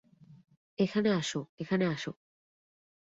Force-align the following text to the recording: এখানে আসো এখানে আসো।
এখানে 0.79 1.09
আসো 1.11 1.41
এখানে 1.59 1.85
আসো। 1.87 2.11